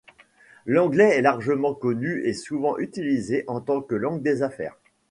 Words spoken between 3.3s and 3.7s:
en